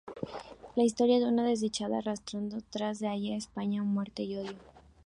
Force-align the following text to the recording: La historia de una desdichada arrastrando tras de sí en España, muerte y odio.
La 0.75 0.83
historia 0.83 1.19
de 1.19 1.27
una 1.27 1.45
desdichada 1.45 1.99
arrastrando 1.99 2.57
tras 2.71 2.97
de 2.97 3.09
sí 3.09 3.27
en 3.27 3.35
España, 3.37 3.83
muerte 3.83 4.23
y 4.23 4.35
odio. 4.35 4.57